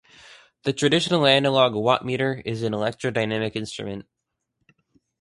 The 0.63 0.73
traditional 0.73 1.27
analog 1.27 1.73
wattmeter 1.73 2.41
is 2.43 2.63
an 2.63 2.73
electrodynamic 2.73 3.55
instrument. 3.55 4.07